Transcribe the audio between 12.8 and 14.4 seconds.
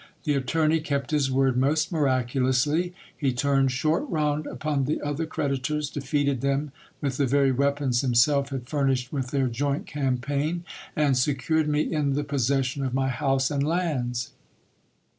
of my house and lands.